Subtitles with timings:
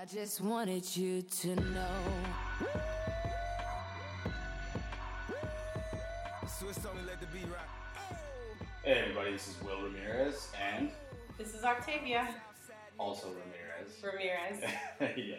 [0.00, 2.02] I just wanted you to know.
[6.48, 7.68] Swiss only let the beat rock.
[8.82, 10.90] Hey everybody, this is Will Ramirez and
[11.36, 12.34] This is Octavia
[12.96, 14.02] also Ramirez.
[14.02, 15.18] Ramirez.
[15.18, 15.36] yeah.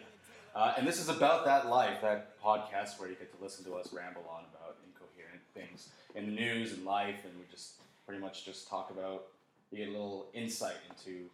[0.53, 3.73] Uh, and this is about that life, that podcast where you get to listen to
[3.73, 8.21] us ramble on about incoherent things in the news and life, and we just pretty
[8.21, 9.23] much just talk about.
[9.71, 11.31] You get a little insight into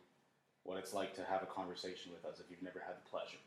[0.67, 3.37] what it's like to have a conversation with us if you've never had the pleasure.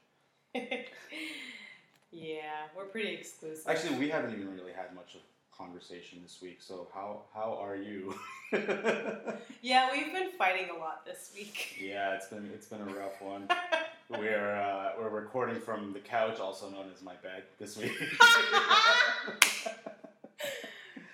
[2.11, 3.65] yeah, we're pretty exclusive.
[3.69, 5.20] Actually, we haven't even really had much of
[5.56, 6.62] conversation this week.
[6.62, 8.14] So how how are you?
[9.62, 11.77] yeah, we've been fighting a lot this week.
[11.78, 13.48] yeah, it's been it's been a rough one.
[14.09, 17.92] We're uh, we're recording from the couch, also known as my bed, this week.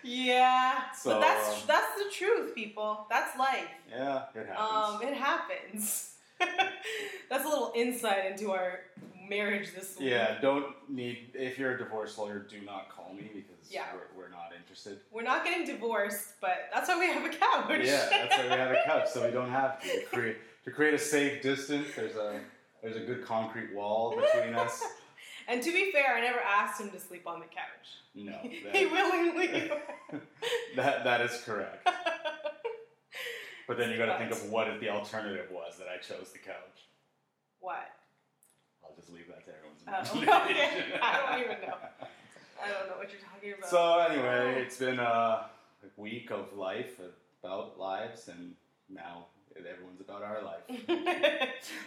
[0.07, 3.07] Yeah, So, but that's uh, that's the truth, people.
[3.11, 3.67] That's life.
[3.91, 4.59] yeah, it happens.
[5.03, 6.13] Um, it happens.
[7.31, 8.81] that's a little insight into our
[9.29, 10.11] marriage this week.
[10.11, 13.87] yeah, don't need if you're a divorce lawyer, do not call me because Yeah.
[13.95, 15.01] we're, we're not interested.
[15.11, 17.85] We're not getting divorced, but that's why we have a couch.
[17.85, 20.71] Yeah, that's why we have a couch, so we don't have to, to create to
[20.71, 21.89] create a safe distance.
[21.97, 22.41] There's a
[22.83, 24.81] there's a good concrete wall between us.
[25.49, 27.89] and to be fair, I never asked him to sleep on the couch.
[28.15, 28.39] No,
[28.73, 29.49] he willingly.
[30.77, 31.89] that that is correct.
[33.69, 36.31] But then you got to think of what if the alternative was that I chose
[36.33, 36.87] the couch.
[37.61, 37.91] what?
[38.85, 40.93] I'll just leave that to everyone's Oh, imagination.
[40.93, 41.01] okay.
[41.03, 41.75] I don't even know.
[42.63, 43.69] I don't know what you're talking about.
[43.69, 45.47] So anyway, it's been a
[45.97, 47.01] week of life
[47.43, 48.55] about lives, and
[48.89, 49.27] now
[49.59, 50.63] everyone's about our life.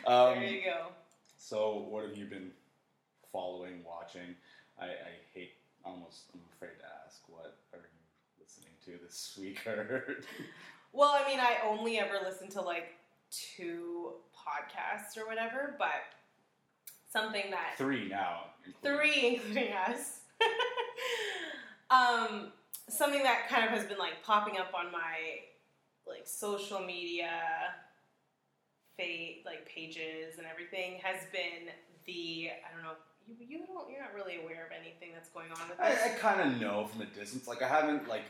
[0.05, 0.87] Um, there you go.
[1.37, 2.51] So what have you been
[3.31, 4.35] following, watching?
[4.79, 5.53] I, I hate
[5.85, 6.23] almost.
[6.33, 7.21] I'm afraid to ask.
[7.27, 9.65] What are you listening to this week?
[9.65, 10.15] Or?
[10.93, 12.95] Well, I mean, I only ever listen to like
[13.31, 15.87] two podcasts or whatever, but
[17.11, 18.45] something that three now.
[18.65, 20.21] including- three, including us.
[21.91, 22.51] um,
[22.89, 25.41] something that kind of has been like popping up on my
[26.07, 27.29] like social media,
[28.97, 31.71] fate like pages and everything has been
[32.05, 32.93] the I don't know.
[33.29, 33.89] You, you don't.
[33.89, 35.99] You're not really aware of anything that's going on with this.
[36.03, 37.47] I, I kind of know from a distance.
[37.47, 38.23] Like I haven't like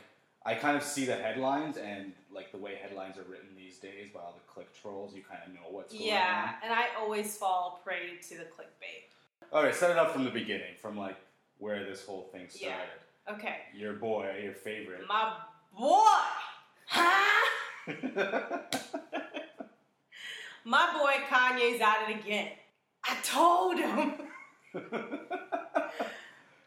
[0.44, 4.08] I kind of see the headlines and like the way headlines are written these days
[4.12, 5.14] by all the click trolls.
[5.14, 6.08] You kind of know what's going on.
[6.08, 9.08] Yeah, and I always fall prey to the clickbait.
[9.52, 9.58] on.
[9.58, 11.16] All right, set it up from the beginning, from like
[11.58, 12.74] where this whole thing Yeah.
[12.74, 13.40] started.
[13.40, 15.02] Okay, Your boy, your favorite.
[15.08, 15.34] my
[15.78, 16.04] boy,
[16.86, 17.46] huh?
[20.64, 22.50] My boy Kanye's at it again.
[23.04, 24.12] I told him.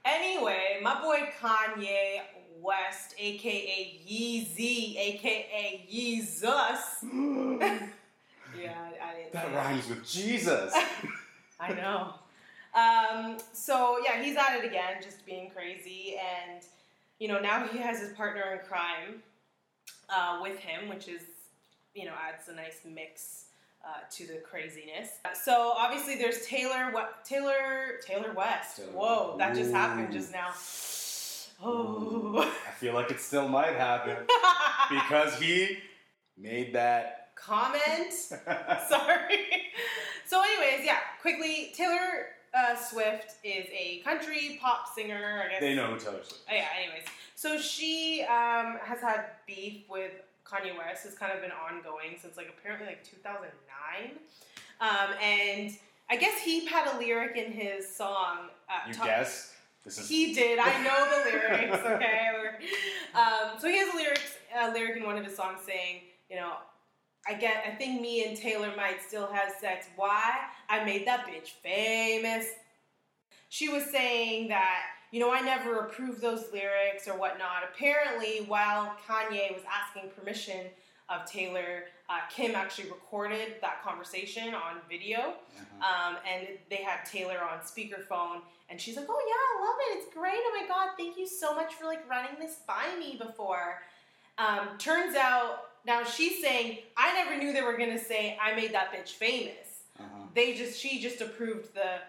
[0.05, 2.21] Anyway, my boy Kanye
[2.61, 6.81] West, aka Yeezy, aka Yeezus.
[8.59, 9.33] yeah, I, didn't.
[9.33, 10.73] that rhymes with Jesus.
[11.59, 12.15] I know.
[12.75, 16.63] Um, so yeah, he's at it again, just being crazy, and
[17.19, 19.23] you know now he has his partner in crime
[20.09, 21.21] uh, with him, which is
[21.95, 23.45] you know adds a nice mix
[23.83, 25.09] uh, to the craziness.
[25.43, 28.77] So obviously there's Taylor what Taylor Taylor West.
[28.77, 30.53] Taylor Whoa, that just happened just now.
[31.63, 32.41] Oh.
[32.67, 34.17] I feel like it still might happen
[34.89, 35.77] because he
[36.37, 37.29] made that.
[37.35, 38.11] Comment.
[38.13, 39.71] Sorry.
[40.25, 40.97] So, anyways, yeah.
[41.21, 45.43] Quickly, Taylor uh, Swift is a country pop singer.
[45.45, 46.41] I guess They know who Taylor Swift.
[46.49, 46.65] Oh, yeah.
[46.81, 47.05] Anyways,
[47.35, 50.11] so she um, has had beef with
[50.45, 51.03] Kanye West.
[51.05, 54.17] Has kind of been ongoing since like apparently like 2009.
[54.81, 55.71] Um, and
[56.09, 58.49] I guess he had a lyric in his song.
[58.69, 59.49] Uh, You talk- guess.
[59.85, 60.59] This is he did.
[60.59, 61.85] I know the lyrics.
[61.85, 62.29] Okay.
[63.13, 66.37] Um, so he has a lyrics, a lyric in one of his songs saying, you
[66.37, 66.53] know,
[67.27, 67.63] I get.
[67.67, 69.87] I think me and Taylor might still have sex.
[69.97, 70.21] Why?
[70.69, 72.47] I made that bitch famous.
[73.49, 74.83] She was saying that
[75.13, 77.61] you know I never approved those lyrics or whatnot.
[77.71, 80.65] Apparently, while Kanye was asking permission
[81.07, 85.19] of Taylor, uh, Kim actually recorded that conversation on video.
[85.19, 86.09] Uh-huh.
[86.09, 89.97] Um, and they had Taylor on speakerphone, and she's like, "Oh yeah, I love it.
[89.99, 90.33] It's great.
[90.35, 93.83] Oh my god, thank you so much for like running this by me before."
[94.39, 98.73] Um, turns out now she's saying, "I never knew they were gonna say I made
[98.73, 99.83] that bitch famous.
[99.99, 100.25] Uh-huh.
[100.33, 101.99] They just she just approved the.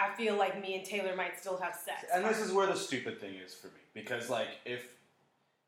[0.00, 2.06] I feel like me and Taylor might still have sex.
[2.14, 4.86] And this is where the stupid thing is for me because like if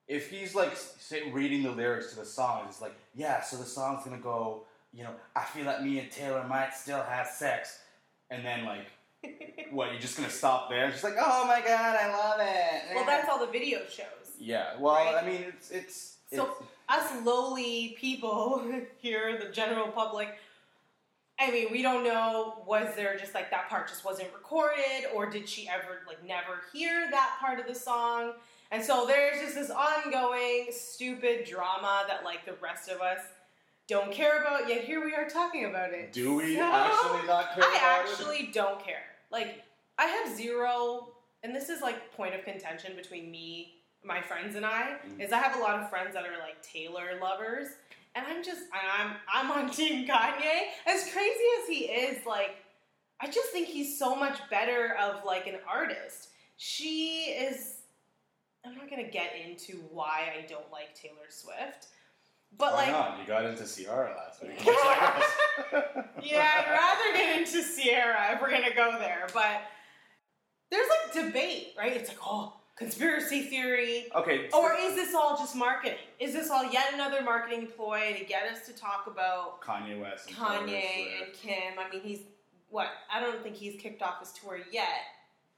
[0.08, 3.64] if he's like say, reading the lyrics to the song, it's like yeah, so the
[3.64, 4.62] song's gonna go,
[4.92, 7.80] you know, I feel like me and Taylor might still have sex,
[8.30, 8.86] and then like
[9.70, 10.90] what you're just gonna stop there?
[10.92, 12.94] She's like, oh my god, I love it.
[12.94, 14.06] well, that's all the video shows.
[14.38, 14.78] yeah.
[14.78, 15.22] Well, Right?
[15.22, 18.64] I mean, it's it's, So it's us lowly people
[18.98, 20.36] here, the general public,
[21.42, 22.62] I mean, we don't know.
[22.66, 26.60] Was there just like that part just wasn't recorded, or did she ever like never
[26.72, 28.34] hear that part of the song?
[28.70, 33.20] And so there's just this ongoing stupid drama that like the rest of us
[33.88, 34.68] don't care about.
[34.68, 36.12] Yet here we are talking about it.
[36.12, 38.10] Do we So- actually not care I about it?
[38.12, 39.02] actually don't care.
[39.30, 39.62] Like,
[39.98, 41.08] I have zero,
[41.42, 44.96] and this is like point of contention between me, my friends, and I.
[45.06, 45.20] Mm.
[45.20, 47.68] Is I have a lot of friends that are like Taylor lovers,
[48.14, 50.60] and I'm just I'm I'm on Team Kanye.
[50.86, 52.56] As crazy as he is, like,
[53.20, 56.28] I just think he's so much better of like an artist.
[56.56, 57.78] She is.
[58.64, 61.88] I'm not gonna get into why I don't like Taylor Swift,
[62.56, 62.92] but Why like.
[62.92, 63.18] not?
[63.20, 64.58] You got into Sierra last week.
[66.22, 69.26] Yeah, I'd rather get into Sierra if we're gonna go there.
[69.34, 69.62] But
[70.70, 71.92] there's like debate, right?
[71.96, 74.06] It's like, oh, conspiracy theory.
[74.14, 74.48] okay.
[74.52, 75.98] Or is this all just marketing?
[76.18, 80.28] Is this all yet another marketing ploy to get us to talk about Kanye West.
[80.28, 81.78] And Kanye and Kim?
[81.78, 82.20] I mean, he's
[82.70, 82.88] what?
[83.12, 84.86] I don't think he's kicked off his tour yet,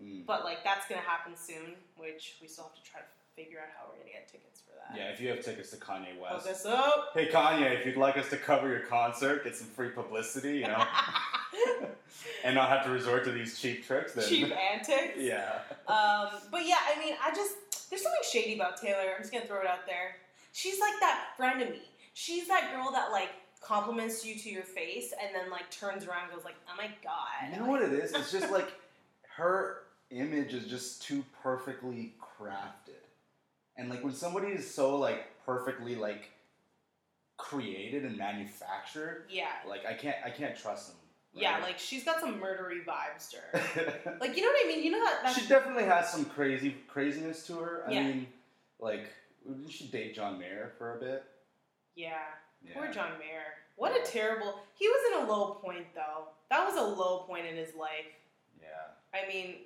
[0.02, 0.26] Mm.
[0.26, 3.06] but like that's gonna happen soon, which we still have to try to
[3.36, 4.98] figure out how we're gonna get tickets for that.
[4.98, 6.48] Yeah, if you have tickets to Kanye Hook West.
[6.48, 7.10] us up.
[7.14, 10.66] Hey Kanye, if you'd like us to cover your concert, get some free publicity, you
[10.66, 10.84] know,
[12.44, 15.14] and not have to resort to these cheap tricks, then Cheap antics.
[15.18, 15.58] yeah.
[15.88, 19.12] Um, but yeah, I mean, I just there's something shady about Taylor.
[19.14, 20.16] I'm just gonna throw it out there.
[20.52, 21.82] She's like that friend of me.
[22.12, 23.30] She's that girl that like
[23.60, 26.88] compliments you to your face and then like turns around and goes like, "Oh my
[27.02, 28.12] god." You know what it is?
[28.12, 28.72] It's just like
[29.36, 29.78] her
[30.10, 33.02] image is just too perfectly crafted.
[33.76, 36.30] And like when somebody is so like perfectly like
[37.36, 40.96] created and manufactured, Yeah, like I can't I can't trust them.
[41.34, 44.16] Yeah, like she's got some murdery vibes to her.
[44.20, 44.84] like you know what I mean?
[44.84, 45.20] You know that?
[45.24, 47.84] That's, she definitely has some crazy craziness to her.
[47.86, 48.02] I Yeah.
[48.04, 48.26] mean,
[48.80, 49.08] like
[49.46, 51.24] didn't she date John Mayer for a bit?
[51.96, 52.12] yeah.
[52.66, 52.72] Yeah.
[52.74, 53.42] Poor John Mayer.
[53.76, 54.02] What Yeah.
[54.02, 54.58] a terrible.
[54.74, 56.28] He was in a low point though.
[56.50, 58.06] That was a low point in his life.
[58.58, 58.68] Yeah.
[59.12, 59.56] I mean,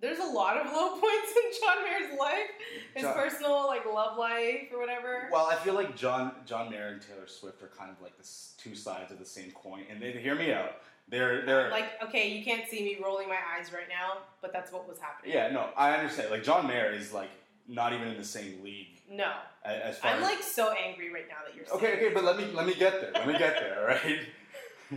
[0.00, 2.48] there's a lot of low points in John Mayer's life.
[2.94, 5.28] His John- personal like love life or whatever.
[5.30, 8.28] Well, I feel like John John Mayer and Taylor Swift are kind of like the
[8.56, 10.78] two sides of the same coin, and they hear me out.
[11.10, 14.70] They're they're Like, okay, you can't see me rolling my eyes right now, but that's
[14.72, 15.32] what was happening.
[15.34, 16.30] yeah no I understand.
[16.30, 17.30] Like John Mayer is like
[17.66, 19.32] not even in the same league No,
[19.64, 21.78] as far I'm as like so angry right now that you're saying.
[21.78, 23.12] okay okay, but let me let me get there.
[23.12, 23.78] Let me get there.
[23.80, 24.20] All right.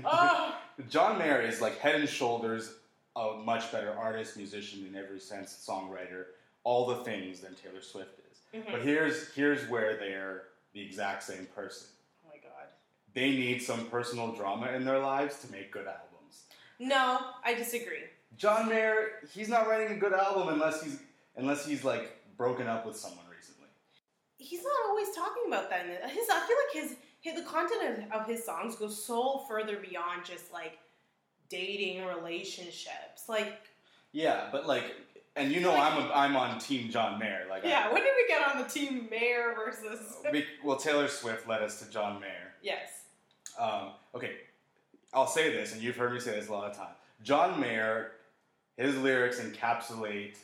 [0.05, 0.55] Oh,
[0.89, 2.73] John Mayer is like head and shoulders
[3.17, 6.25] a much better artist, musician in every sense, songwriter,
[6.63, 8.37] all the things than Taylor Swift is.
[8.61, 8.71] mhm.
[8.71, 10.43] But here's here's where they're
[10.73, 11.87] the exact same person.
[13.13, 16.43] They need some personal drama in their lives to make good albums.
[16.79, 18.03] No, I disagree.
[18.37, 20.99] John Mayer, he's not writing a good album unless he's
[21.35, 23.67] unless he's like broken up with someone recently.
[24.37, 25.85] He's not always talking about that.
[26.09, 29.77] His, I feel like his, his the content of, of his songs goes so further
[29.77, 30.79] beyond just like
[31.49, 33.25] dating relationships.
[33.27, 33.53] Like,
[34.13, 34.85] Yeah, but like,
[35.35, 37.45] and you know Like- I'm a, I'm on Team John Mayer.
[37.49, 40.15] Like, yeah, when did we get on the team Mayer versus?
[40.31, 42.53] We, well, Taylor Swift led us to John Mayer.
[42.63, 42.89] yes.
[43.59, 44.31] Um, okay,
[45.13, 46.95] I'll say this, and you've heard me say this a lot of times.
[47.23, 48.11] John Mayer,
[48.77, 50.37] his lyrics encapsulate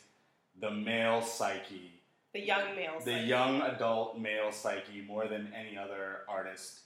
[0.60, 1.92] the male psyche,
[2.34, 3.00] The young male.
[3.04, 6.80] the young adult male psyche, more than any other artist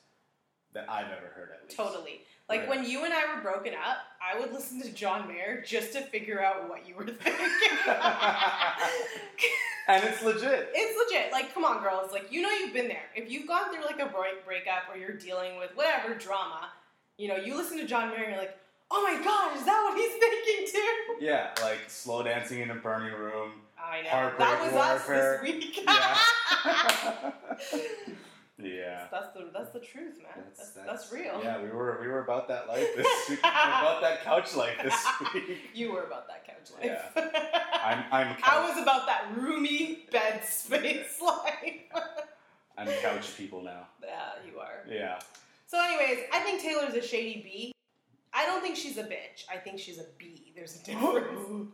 [0.74, 1.50] that I've ever heard.
[1.54, 2.22] At least Totally.
[2.48, 2.68] Like Right.
[2.68, 6.00] when you and I were broken up, I would listen to John Mayer just to
[6.02, 7.34] figure out what you were thinking.
[9.88, 10.70] and it's legit.
[10.74, 11.11] it's legit.
[11.42, 12.12] Like, come on, girls.
[12.12, 13.10] Like, you know you've been there.
[13.16, 16.70] If you've gone through like a break breakup or you're dealing with whatever drama,
[17.18, 18.56] you know, you listen to John Mayer and you're like,
[18.92, 21.24] oh my god, is that what he's thinking too?
[21.24, 23.52] Yeah, like slow dancing in a burning room.
[23.76, 24.08] I know.
[24.10, 25.34] Heartbreak that was warfare.
[25.34, 25.80] us this week.
[25.84, 27.32] Yeah.
[28.62, 29.06] yeah.
[29.10, 30.44] That's the that's the truth, man.
[30.56, 31.40] That's, that's, real.
[31.42, 33.38] Yeah, we were we were about that life this week.
[33.40, 35.58] about that couch life this week.
[35.74, 37.00] You were about that couch life.
[37.84, 42.02] I'm I'm I was about that roomy bed space life.
[42.78, 43.86] I'm couch people now.
[44.02, 44.84] yeah, you are.
[44.88, 45.18] Yeah.
[45.66, 47.72] So, anyways, I think Taylor's a shady bee.
[48.34, 49.44] I don't think she's a bitch.
[49.50, 50.52] I think she's a bee.
[50.56, 51.68] There's a difference.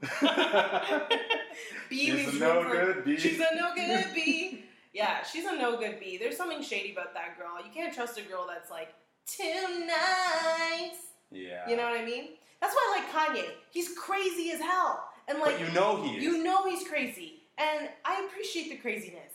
[1.88, 3.16] bee She's a no for- good bee.
[3.16, 4.64] She's a no good bee.
[4.92, 6.16] Yeah, she's a no good bee.
[6.18, 7.58] There's something shady about that girl.
[7.64, 8.94] You can't trust a girl that's like
[9.26, 10.96] too nice.
[11.30, 11.68] Yeah.
[11.68, 12.30] You know what I mean?
[12.60, 13.50] That's why I like Kanye.
[13.70, 16.24] He's crazy as hell, and like but you know he is.
[16.24, 19.32] you know he's crazy, and I appreciate the craziness.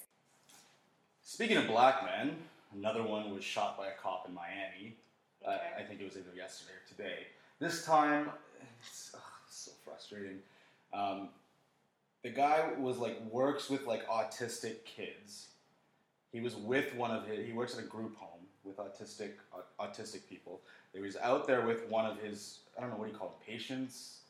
[1.23, 2.35] Speaking of black men,
[2.75, 4.97] another one was shot by a cop in Miami.
[5.45, 7.27] Uh, I think it was either yesterday or today.
[7.59, 8.29] This time,
[8.81, 10.39] it's, ugh, it's so frustrating.
[10.93, 11.29] Um,
[12.23, 15.47] the guy was like works with like autistic kids.
[16.31, 17.45] He was with one of his.
[17.45, 20.61] He works at a group home with autistic au- autistic people.
[20.93, 23.29] He was out there with one of his I don't know what do you call
[23.29, 24.21] them, patients.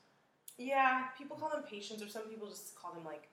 [0.58, 3.30] Yeah, people call them patients, or some people just call them like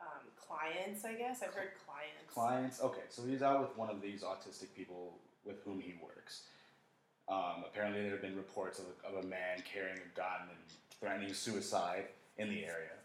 [0.00, 1.04] um, clients.
[1.04, 2.32] I guess I've heard clients.
[2.32, 2.80] Clients.
[2.80, 6.42] Okay, so he's out with one of these autistic people with whom he works.
[7.28, 10.58] Um, apparently, there have been reports of a, of a man carrying a gun and
[11.00, 12.06] threatening suicide
[12.38, 12.95] in the area.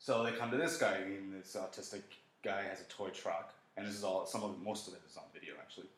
[0.00, 2.00] So they come to this guy, and this autistic
[2.42, 4.24] guy has a toy truck, and this is all.
[4.24, 5.88] Some of most of it is on video, actually.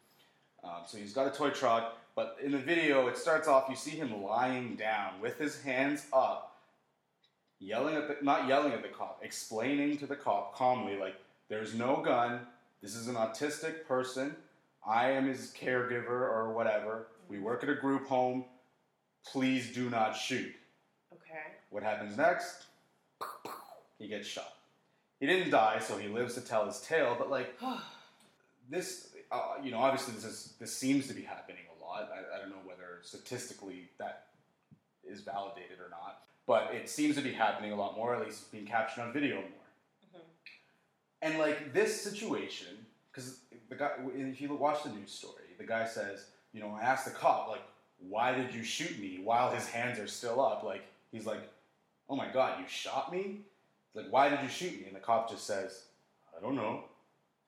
[0.65, 3.67] Um, so he's got a toy truck, but in the video, it starts off.
[3.71, 6.61] You see him lying down with his hands up,
[7.61, 11.15] yelling at the not yelling at the cop, explaining to the cop calmly, like,
[11.49, 12.45] "There's no gun.
[12.81, 14.35] This is an autistic person.
[14.85, 17.07] I am his caregiver or whatever.
[17.29, 18.47] We work at a group home.
[19.25, 20.53] Please do not shoot."
[21.13, 21.55] Okay.
[21.71, 22.67] What happens next?
[24.03, 24.53] He gets shot.
[25.21, 27.15] He didn't die, so he lives to tell his tale.
[27.17, 27.57] But like
[28.69, 32.11] this, uh, you know, obviously this is this seems to be happening a lot.
[32.13, 34.27] I, I don't know whether statistically that
[35.09, 38.17] is validated or not, but it seems to be happening a lot more.
[38.17, 39.47] At least it's being captured on video more.
[41.23, 42.67] And like this situation,
[43.13, 46.83] because the guy, if you watch the news story, the guy says, you know, I
[46.83, 47.63] asked the cop, like,
[48.01, 50.65] why did you shoot me while his hands are still up?
[50.65, 50.83] Like,
[51.13, 51.49] he's like,
[52.09, 53.43] oh my god, you shot me?
[53.95, 54.87] Like, why did you shoot me?
[54.87, 55.85] And the cop just says,
[56.37, 56.85] I don't know.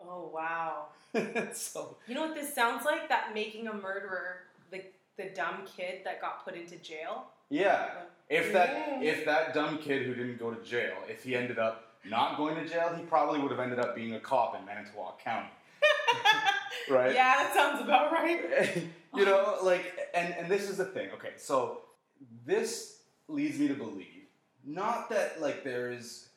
[0.00, 0.86] Oh wow.
[1.54, 3.08] so, You know what this sounds like?
[3.08, 4.82] That making a murderer, the
[5.16, 7.26] the dumb kid that got put into jail.
[7.50, 7.88] yeah.
[8.28, 9.10] If that Yeah.
[9.10, 12.56] if that dumb kid who didn't go to jail, if he ended up not going
[12.56, 15.48] to jail, he probably would have ended up being a cop in Manitowoc County.
[16.90, 17.14] right?
[17.14, 18.84] Yeah, that sounds about right.
[19.14, 21.10] you know, like, and and this is the thing.
[21.14, 21.82] Okay, so
[22.44, 22.98] this
[23.28, 24.06] leads me to believe
[24.66, 26.28] not that like there is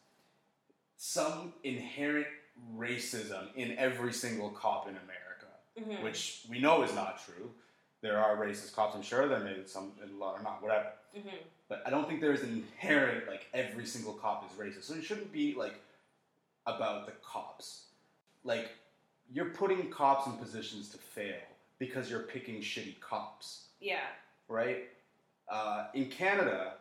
[0.98, 2.27] some inherent
[2.75, 6.01] racism in every single cop in America, Mhm.
[6.04, 7.54] which we know is not true.
[8.01, 9.27] There are racist cops, I'm sure.
[9.27, 10.92] There may be some, a lot or not, whatever.
[11.16, 11.44] Mhm.
[11.68, 14.84] But I don't think there is an inherent like every single cop is racist.
[14.84, 15.80] So it shouldn't be like
[16.66, 17.86] about the cops.
[18.44, 18.72] Like
[19.32, 21.42] you're putting cops in positions to fail
[21.80, 24.08] because you're picking shitty cops, Yeah.
[24.48, 24.89] right?
[25.48, 26.77] Uh, in Canada,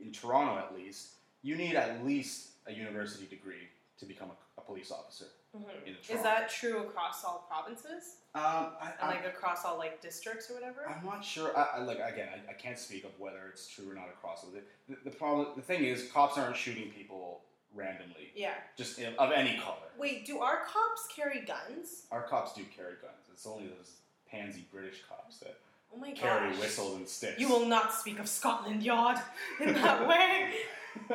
[0.00, 4.64] in Toronto at least, you need at least a university degree to become a, a
[4.64, 5.24] police officer.
[5.56, 5.86] Mhm.
[5.86, 8.42] In Is that true across all provinces Um,
[8.80, 10.86] I, and I, like across all like districts or whatever?
[10.88, 11.56] I'm not sure.
[11.58, 14.42] I, I, like again, I, I can't speak of whether it's true or not across.
[14.42, 17.40] The, the, the problem, the thing is, cops aren't shooting people
[17.74, 18.54] randomly, Yeah.
[18.76, 19.88] just in, of any color.
[19.98, 22.04] Wait, do our cops carry guns?
[22.10, 23.24] Our cops do carry guns.
[23.32, 23.92] It's only those
[24.30, 25.56] pansy British cops that
[25.94, 26.60] Oh my carry gosh.
[26.60, 27.40] whistles and sticks.
[27.40, 29.16] You will not speak of Scotland Yard
[29.60, 30.52] in that way.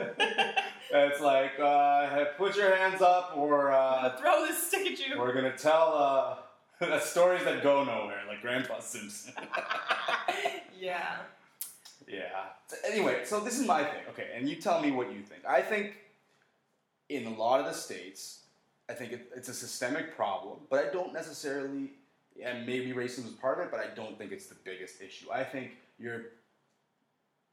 [0.91, 5.19] it's like, uh, put your hands up, or uh, throw this stick at you.
[5.19, 6.43] we're gonna tell
[6.81, 9.33] uh, stories that go nowhere, like Grandpa Simpson.
[10.79, 11.17] yeah.
[12.07, 12.21] Yeah.
[12.67, 14.01] So anyway, so this is my thing.
[14.09, 15.45] Okay, and you tell me what you think.
[15.47, 15.95] I think
[17.09, 18.41] in a lot of the states,
[18.89, 21.91] I think it, it's a systemic problem, but I don't necessarily,
[22.43, 25.31] and maybe racism is part of it, but I don't think it's the biggest issue.
[25.31, 26.23] I think you're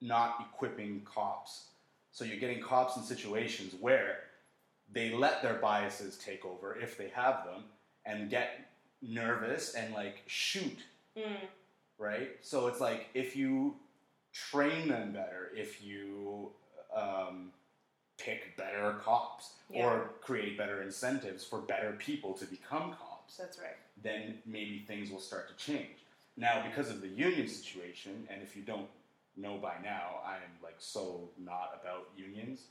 [0.01, 1.67] not equipping cops.
[2.13, 4.19] So you're getting cops in situations where
[4.93, 7.65] they let their biases take over, if they have them,
[8.05, 8.67] and get
[9.03, 10.79] nervous and like shoot
[11.17, 11.37] Mm.
[11.99, 12.31] right?
[12.41, 13.75] So it's like if you
[14.33, 16.53] train them better, if you
[16.95, 17.51] um,
[18.19, 19.85] pick better cops Yeah.
[19.85, 23.77] or create better incentives for better people to become cops, That's right.
[24.03, 25.99] then maybe things will start to change.
[26.37, 28.89] Now, because of the union situation, and if you don't
[29.37, 32.63] know by now, I am like so not about unions.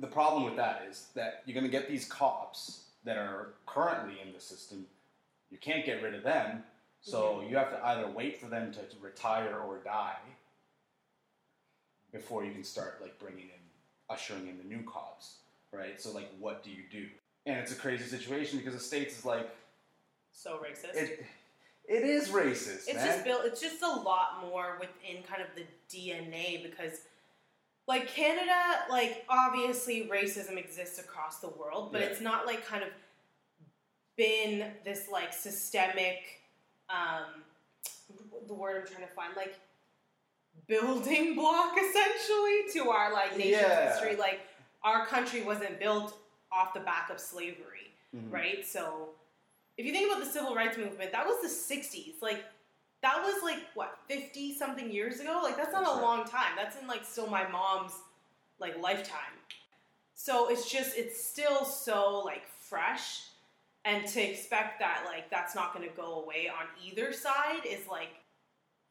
[0.00, 4.16] The problem with that is that you're going to get these cops that are currently
[4.24, 4.86] in the system.
[5.50, 6.62] You can't get rid of them,
[7.00, 10.16] so you have to either wait for them to, to retire or die
[12.12, 13.60] before you can start like bringing in,
[14.10, 15.36] ushering in the new cops,
[15.72, 16.00] right?
[16.00, 17.06] So like, what do you do?
[17.46, 19.50] And it's a crazy situation because the states is like
[20.32, 20.94] So racist.
[20.96, 21.24] it.
[21.88, 23.06] It is racist, it's man.
[23.06, 27.00] just built it's just a lot more within kind of the DNA because
[27.88, 28.54] like Canada,
[28.88, 32.06] like obviously racism exists across the world, but Yeah.
[32.08, 32.88] it's not like kind of
[34.16, 36.18] been this like systemic
[36.90, 37.42] um
[38.46, 39.58] the word I'm trying to find, like
[40.68, 43.90] building block essentially to our like nation's Yeah.
[43.92, 44.16] history.
[44.16, 44.40] Like
[44.82, 46.16] our country wasn't built
[46.50, 48.30] off the back of slavery Mhm.
[48.32, 48.66] right?
[48.66, 49.10] So
[49.78, 52.20] if you think about the civil rights movement, that was the 60s.
[52.20, 52.44] Like
[53.02, 55.40] that was like what 50 something years ago.
[55.42, 56.02] Like that's not That's a right.
[56.02, 56.52] long time.
[56.56, 57.92] That's in like still my mom's
[58.58, 59.18] like lifetime.
[60.14, 63.22] So it's just it's still so like fresh
[63.84, 67.88] and to expect that like that's not going to go away on either side is
[67.88, 68.10] like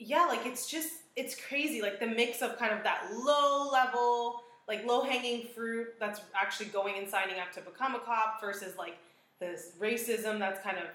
[0.04, 1.82] yeah, like it's just it's crazy.
[1.82, 6.68] Like the mix of kind of that low level, like low hanging fruit that's actually
[6.68, 8.98] going and signing up to become a cop versus like
[9.42, 10.86] this racism that's kind of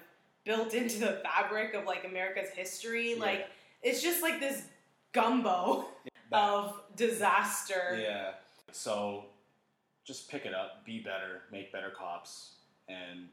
[0.43, 3.13] built into the fabric of like America's history.
[3.13, 3.21] Yeah.
[3.21, 3.47] Like
[3.83, 4.63] it's just like this
[5.11, 5.85] gumbo
[6.31, 7.99] of disaster.
[8.01, 8.31] Yeah.
[8.71, 9.25] So
[10.03, 12.53] just pick it up, be better, make better cops,
[12.87, 13.27] and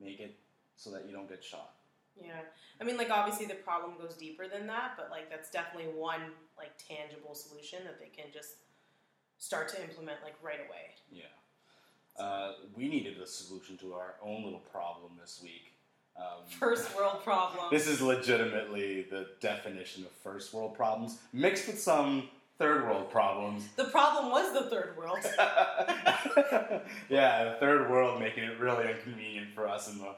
[0.00, 0.36] make it
[0.76, 1.72] so that you don't get shot.
[2.16, 2.40] Yeah.
[2.80, 6.20] I mean, like, obviously the problem goes deeper than that, but, like, that's definitely one,
[6.56, 8.58] like, tangible solution that they can just
[9.38, 10.94] start to implement, like, right away.
[11.10, 11.24] Yeah.
[12.18, 15.72] Uh, we needed a solution to our own little problem this week.
[16.16, 17.66] Um, First world problem.
[17.72, 23.66] This is legitimately the definition of first world problems, mixed with some third world problems.
[23.74, 25.18] the problem was the third world.
[27.08, 30.14] yeah, the third world making it really inconvenient for us in the,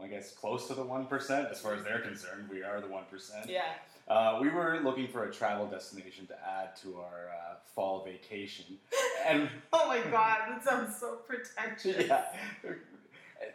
[0.00, 2.48] I guess, close to the 1%, as far as they're concerned.
[2.48, 3.02] We are the 1%.
[3.48, 3.62] yeah.
[4.08, 8.66] Uh, we were looking for a travel destination to add to our uh, fall vacation.
[9.26, 12.08] And Oh my god, that sounds so pretentious.
[12.08, 12.24] yeah,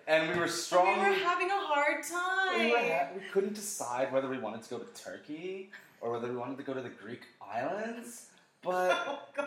[0.08, 0.88] and we were strong.
[0.88, 2.60] We were having a hard time.
[2.64, 6.38] we, ha- we couldn't decide whether we wanted to go to Turkey or whether we
[6.38, 8.28] wanted to go to the Greek islands,
[8.62, 9.46] but oh god.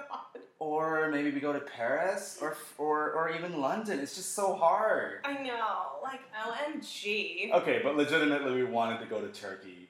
[0.58, 3.98] or maybe we go to Paris or or or even London.
[3.98, 5.20] It's just so hard.
[5.24, 6.00] I know.
[6.02, 7.52] Like, OMG.
[7.52, 9.88] Okay, but legitimately, we wanted to go to Turkey.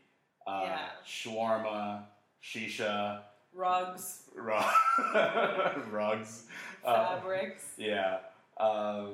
[0.51, 0.79] Uh, Yeah.
[1.07, 2.03] Shawarma,
[2.43, 3.21] shisha,
[3.53, 4.65] Rugs, rug,
[5.91, 6.45] rugs.
[6.85, 7.65] Uh, fabrics.
[7.77, 8.19] yeah.
[8.57, 9.07] Uh,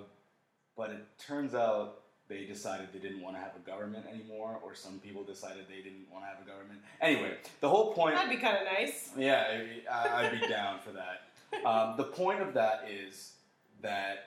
[0.76, 4.74] but it turns out they decided they didn't want to have a government anymore, or
[4.74, 6.80] some people decided they didn't want to have a government.
[7.00, 8.14] Anyway, the whole point.
[8.14, 9.10] That'd be kind of nice.
[9.16, 11.22] Yeah, I, I'd be down for that.
[11.64, 13.32] Um, the point of that is
[13.80, 14.26] that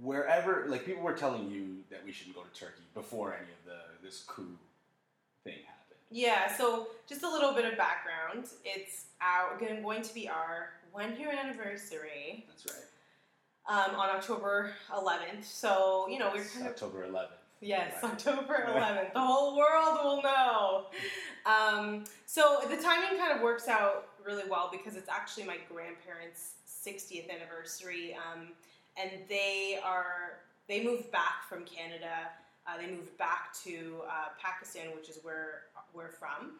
[0.00, 3.64] wherever, like, people were telling you that we shouldn't go to Turkey before any of
[3.66, 4.56] the this coup
[5.44, 5.75] thing happened.
[6.10, 8.46] Yeah, so just a little bit of background.
[8.64, 13.88] It's our going to be our one year anniversary That's right.
[13.90, 15.44] um, on October 11th.
[15.44, 17.26] So you know we're kind of October 11th.
[17.60, 18.12] yes Right.
[18.12, 19.12] October 11th.
[19.14, 20.84] The whole world will know.
[21.44, 26.52] Um, so the timing kind of works out really well because it's actually my grandparents'
[26.86, 28.48] 60th anniversary, um,
[28.96, 30.38] and they are
[30.68, 32.30] they moved back from Canada.
[32.68, 35.62] Uh, they moved back to uh, Pakistan, which is where
[35.94, 36.52] we're from,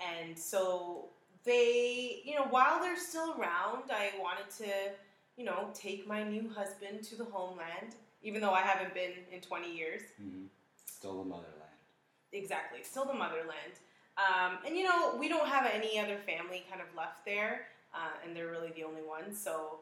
[0.00, 1.06] and so
[1.44, 4.92] they, you know, while they're still around, I wanted to,
[5.36, 9.40] you know, take my new husband to the homeland, even though I haven't been in
[9.40, 10.00] 20 years.
[10.22, 10.46] Mm-hmm.
[10.86, 11.52] Still the motherland.
[12.32, 13.78] Exactly, still the motherland.
[14.16, 18.12] Um, and you know, we don't have any other family kind of left there, uh,
[18.24, 19.40] and they're really the only ones.
[19.40, 19.80] So,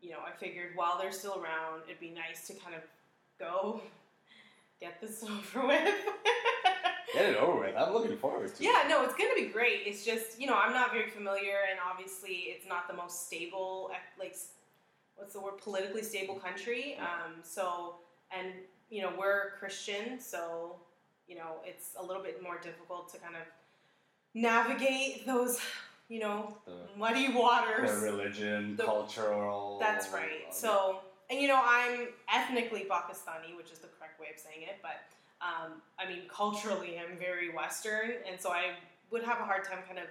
[0.00, 2.82] you know, I figured while they're still around, it'd be nice to kind of
[3.38, 3.80] go
[4.80, 5.94] get this over with.
[7.14, 7.74] Get it over with.
[7.76, 8.66] I'm looking forward to it.
[8.66, 9.82] yeah, no, it's gonna be great.
[9.86, 13.90] It's just you know, I'm not very familiar, and obviously, it's not the most stable,
[14.18, 14.36] like,
[15.16, 16.96] what's the word, politically stable country.
[17.00, 17.96] Um, so,
[18.36, 18.48] and
[18.90, 20.76] you know, we're Christian, so
[21.28, 23.42] you know, it's a little bit more difficult to kind of
[24.34, 25.58] navigate those,
[26.08, 27.90] you know, The, muddy waters.
[27.90, 29.78] the religion, The- cultural.
[29.80, 30.52] That's right.
[30.54, 34.76] So, and you know, I'm ethnically Pakistani, which is the correct way of saying it,
[34.82, 35.00] but
[35.40, 38.72] um, I mean, culturally, I'm very Western, and so I
[39.10, 40.06] would have a hard time kind of,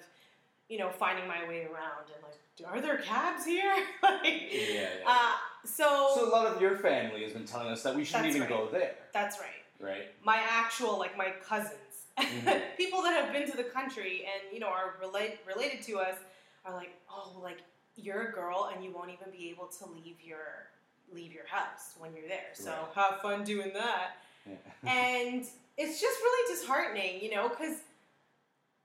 [0.69, 3.73] you know, finding my way around and like, are there cabs here?
[4.03, 4.87] like, Yeah, yeah.
[5.05, 5.31] Uh,
[5.65, 8.41] so, so a lot of your family has been telling us that we shouldn't even
[8.41, 8.49] right.
[8.49, 9.63] go there, that's right.
[9.79, 10.07] right?
[10.23, 11.79] My actual, like, my cousins,
[12.17, 12.61] Mhm.
[12.77, 16.15] people that have been to the country and you know are relate, related to us,
[16.63, 17.57] are like, oh, like
[17.97, 20.69] you're a girl and you won't even be able to leave your
[21.13, 22.51] leave your house when you're there.
[22.53, 22.95] So Right.
[23.11, 24.17] have fun doing that.
[24.87, 25.43] And
[25.77, 27.77] it's just really disheartening, you know, because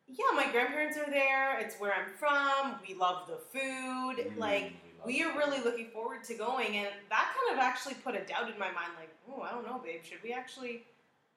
[0.08, 1.58] yeah, my grandparents are there.
[1.60, 2.76] It's where I'm from.
[2.86, 4.16] We love the food.
[4.26, 7.94] Mm, like love we are really looking forward to going, and that kind of actually
[7.94, 8.92] put a doubt in my mind.
[8.98, 10.00] Like, oh, I don't know, babe.
[10.02, 10.84] Should we actually?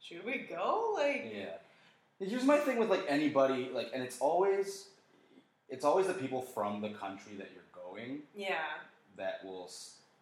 [0.02, 0.94] Should we go?
[0.96, 1.56] Like, Yeah.
[2.20, 4.88] Here's my thing with like anybody like, and it's always,
[5.68, 8.60] it's always the people from the country that you're going yeah,
[9.18, 9.70] that will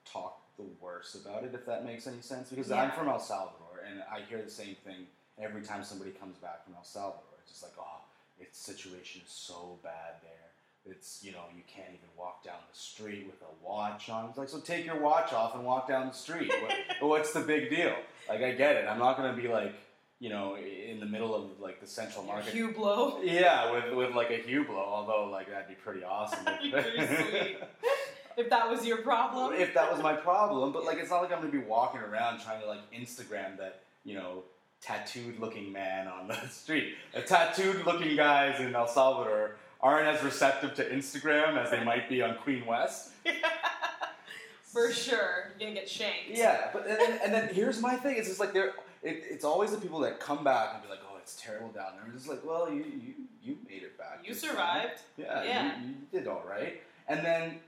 [0.06, 2.50] talk the worst about it, if that makes any sense.
[2.50, 2.82] Because Yeah.
[2.84, 5.08] I'm from El Salvador, and I hear the same thing
[5.42, 7.24] every time somebody comes back from El Salvador.
[7.42, 8.02] It's just like, oh,
[8.40, 10.94] its situation is so bad there.
[10.94, 14.30] It's you know you can't even walk down the street with a watch on.
[14.30, 16.52] It's like so take your watch off and walk down the street.
[16.62, 16.74] what,
[17.08, 17.94] what's the big deal?
[18.28, 18.88] Like I get it.
[18.88, 19.76] I'm not gonna be like
[20.20, 22.56] you know in the middle of like the central market.
[22.56, 23.20] Hublot.
[23.24, 26.46] Yeah, with with like a Hublot, although like that'd be pretty awesome.
[26.72, 27.58] Pretty sweet.
[28.38, 29.54] If that was your problem.
[29.54, 32.40] if that was my problem, but like it's not like I'm gonna be walking around
[32.42, 34.44] trying to like Instagram that you know
[34.82, 36.96] tattooed looking man on the street.
[37.14, 42.08] The tattooed looking guys in El Salvador aren't as receptive to Instagram as they might
[42.10, 43.12] be on Queen West.
[44.64, 46.30] For sure, you're gonna get shanked.
[46.30, 49.44] Yeah, but and then, and then here's my thing: it's just like they're it, it's
[49.44, 52.30] always the people that come back and be like, "Oh, it's terrible down there." Just
[52.30, 53.14] like, "Well, you you,
[53.44, 54.20] you made it back.
[54.24, 54.52] You this time.
[54.52, 55.00] survived.
[55.18, 55.82] Yeah, Yeah.
[55.82, 57.60] You, you did all right." And then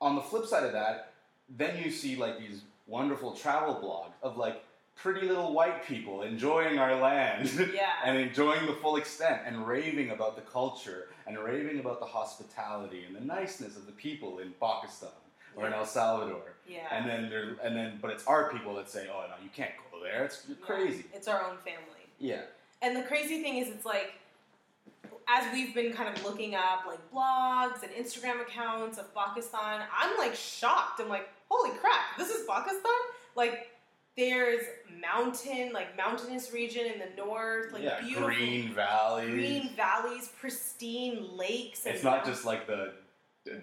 [0.00, 1.12] on the flip side of that,
[1.56, 4.62] then you see like these wonderful travel blogs of like
[4.94, 7.50] pretty little white people enjoying our land.
[7.74, 7.90] Yeah.
[8.04, 13.04] and enjoying the full extent and raving about the culture and raving about the hospitality
[13.06, 15.10] and the niceness of the people in Pakistan
[15.54, 16.54] or in El Salvador.
[16.68, 16.78] Yeah.
[16.90, 19.70] And then there, and then, but it's our people that say, "Oh no, you can't
[19.92, 20.24] go there.
[20.24, 20.66] It's you're Yeah.
[20.66, 21.80] crazy." It's our own family.
[22.18, 22.42] Yeah,
[22.82, 24.14] And the crazy thing is, it's like,
[25.28, 30.16] as we've been kind of looking up like blogs and Instagram accounts of Pakistan, I'm
[30.18, 31.00] like shocked.
[31.00, 32.82] I'm like, holy crap, this is Pakistan?
[33.34, 33.68] Like,
[34.16, 34.62] there's
[35.00, 39.28] mountain, like mountainous region in the north, like yeah, beautiful green valleys.
[39.28, 41.84] green valleys, pristine lakes.
[41.84, 42.94] It's not just like the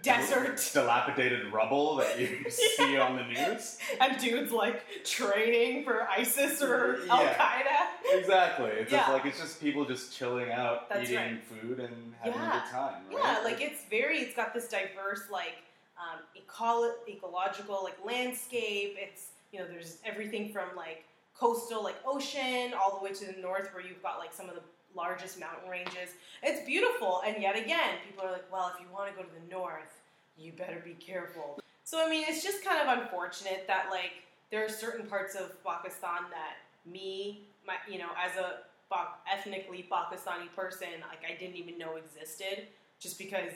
[0.01, 0.69] Desert.
[0.73, 3.77] dilapidated rubble that you see on the news.
[3.99, 8.69] and dudes like training for ISIS or al-qaeda Exactly.
[8.71, 9.13] It's just Yeah.
[9.13, 11.43] like it's just people just chilling out, That's eating right.
[11.43, 13.01] food, and having a good time.
[13.09, 13.17] Right?
[13.23, 14.19] Yeah, like it's very.
[14.19, 15.55] It's got this diverse like
[15.97, 18.95] um, eco- ecological like landscape.
[18.99, 21.03] It's you know there's everything from like
[21.37, 24.55] coastal like ocean all the way to the north where you've got like some of
[24.55, 24.61] the
[24.95, 26.09] largest mountain ranges.
[26.41, 29.33] It's beautiful, and yet again, people are like, well, if you want to go to
[29.33, 30.01] the north,
[30.37, 31.59] you better be careful.
[31.83, 34.11] So I mean, it's just kind of unfortunate that like
[34.51, 36.57] there are certain parts of Pakistan that
[36.91, 41.95] me, my you know, as a Pa- ethnically Pakistani person, like I didn't even know
[41.95, 42.67] existed,
[42.99, 43.51] just because.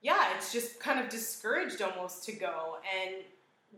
[0.00, 3.16] Yeah, it's just kind of discouraged almost to go, and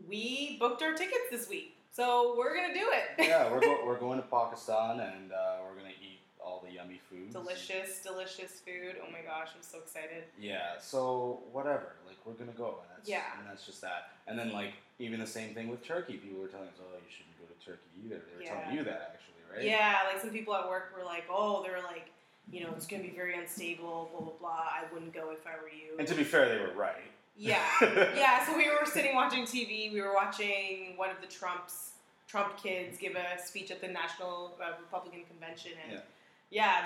[0.07, 3.27] we booked our tickets this week, so we're gonna do it.
[3.27, 7.01] yeah, we're, go- we're going to Pakistan and uh, we're gonna eat all the yummy
[7.09, 7.20] foods.
[7.31, 8.95] Delicious, delicious food.
[9.01, 10.23] Oh my gosh, I'm so excited.
[10.39, 10.77] Yeah.
[10.79, 13.23] So whatever, like we're gonna go, and that's Yeah.
[13.39, 14.11] and that's just that.
[14.27, 16.17] And then like even the same thing with Turkey.
[16.17, 18.21] People were telling us, oh, you shouldn't go to Turkey either.
[18.29, 18.61] They were Yeah.
[18.61, 19.65] telling you that actually, right?
[19.65, 22.09] Yeah, like some people at work were like, oh, they're like,
[22.51, 24.65] you know, it's gonna be very unstable, blah blah blah.
[24.71, 25.97] I wouldn't go if I were you.
[25.99, 26.95] And to be fair, they were right.
[27.37, 27.63] Yeah,
[28.15, 28.45] yeah.
[28.45, 29.91] So we were sitting watching TV.
[29.91, 31.91] We were watching one of the Trump's
[32.27, 35.99] Trump kids give a speech at the National uh, Republican Convention, and yeah,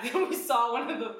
[0.02, 1.16] then we saw one of the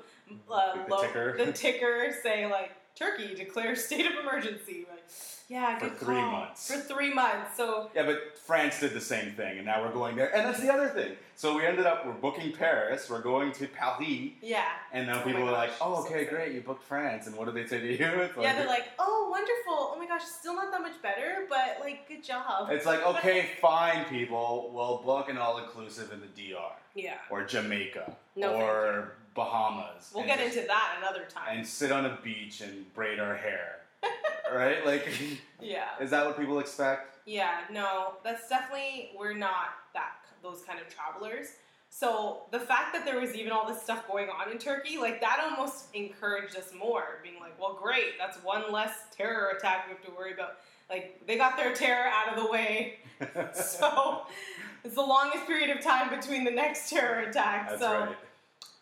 [0.53, 1.37] uh, The low- ticker.
[1.37, 4.87] the ticker say like Turkey declares state of emergency.
[4.91, 5.05] Like,
[5.49, 6.31] yeah, For good three call.
[6.33, 6.73] months.
[6.73, 7.57] For three months.
[7.57, 10.35] So Yeah, but France did the same thing, and now we're going there.
[10.35, 11.13] And that's the other thing.
[11.37, 15.25] So we ended up, we're booking Paris, we're going to Paris, yeah, and now Oh
[15.25, 16.31] people are like, oh, okay, excited.
[16.31, 17.27] great, you booked France.
[17.29, 18.07] And what do they say to you?
[18.23, 18.55] It's yeah.
[18.55, 19.93] They're like, oh, wonderful.
[19.93, 22.69] Oh my gosh, still not that much better, but like, good job.
[22.71, 27.45] it's like, okay, fine, people, we'll book an all inclusive in the DR, yeah, or
[27.45, 30.11] Jamaica, No, or Bahamas.
[30.15, 31.59] we'll get just- into that another time.
[31.59, 33.81] And sit on a beach and braid our hair.
[34.55, 34.85] right?
[34.85, 35.09] Like,
[35.61, 35.89] yeah.
[36.01, 37.19] is that what people expect?
[37.27, 41.55] Yeah, no, that's definitely we're not that those kind of travelers.
[41.91, 45.21] So the fact that there was even all this stuff going on in Turkey, like
[45.21, 49.95] that almost encouraged us more, being like, well, great, that's one less terror attack we
[49.95, 50.57] have to worry about.
[50.91, 52.99] Like they got their terror out of the way,
[53.55, 54.23] so
[54.85, 57.71] it's the longest period of time between the next terror attack.
[57.71, 58.17] That's so, right.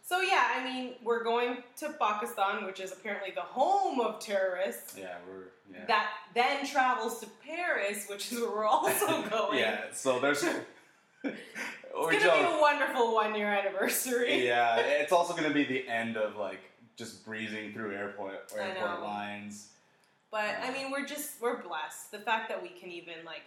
[0.06, 4.96] So yeah, I mean, we're going to Pakistan, which is apparently the home of terrorists.
[4.98, 5.44] Yeah, we're.
[5.72, 5.86] Yeah.
[5.86, 9.58] That then travels to Paris, which is where we're also going.
[9.58, 10.44] yeah, so there's.
[11.96, 14.44] It's gonna be a wonderful one year anniversary.
[14.44, 16.58] yeah, it's also going to be the end of like
[16.96, 19.68] just breezing through airport airport lines.
[20.30, 22.10] But I mean, we're just we're blessed.
[22.10, 23.42] The fact that we can even like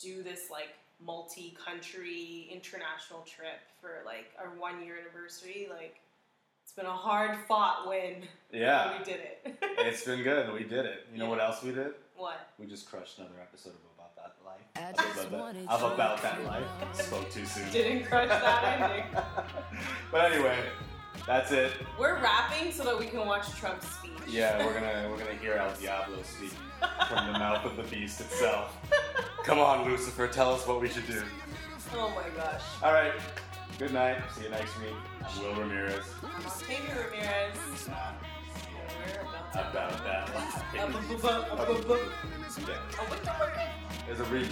[0.00, 0.70] do this like
[1.02, 6.00] multi-country international trip for like our one year anniversary, like
[6.62, 8.22] it's been a hard fought win.
[8.52, 9.56] Yeah, we did it.
[9.78, 10.52] it's been good.
[10.54, 11.06] We did it.
[11.12, 11.30] You know Yeah.
[11.30, 11.92] what else we did?
[12.16, 12.48] what?
[12.58, 14.36] We just crushed another episode of About That
[14.76, 14.96] I Life.
[14.96, 16.64] just Of About wanted That, of about that life.
[16.94, 17.68] Spoke too soon.
[17.72, 19.04] Didn't crush that ending.
[20.12, 20.56] but anyway,
[21.26, 21.72] that's it.
[21.98, 24.12] We're rapping so that we can watch Trump's speech.
[24.28, 26.52] Yeah, we're gonna we're gonna hear El Diablo speak
[27.08, 28.76] from the mouth of the beast itself.
[29.44, 31.22] Come on, Lucifer, tell us what we should do.
[31.94, 32.62] Oh my gosh.
[32.82, 33.12] All right.
[33.78, 34.18] Good night.
[34.36, 34.94] See you next week.
[35.22, 36.04] I'm Will Ramirez.
[36.22, 37.86] I'm Octavia Ramirez.
[37.86, 40.62] About to- About that life.
[40.74, 40.86] Yeah.
[43.10, 43.52] Wait, don't worry.
[44.06, 44.48] There's a remix.
[44.48, 44.50] There's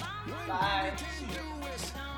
[0.00, 0.48] a remix.
[0.48, 0.92] Bye.
[1.18, 2.13] See you.